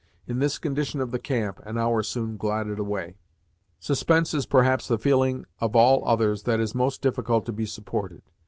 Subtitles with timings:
[0.25, 3.17] In this condition of the camp, an hour soon glided away.
[3.79, 8.23] Suspense is perhaps the feeling of all others that is most difficult to be supported.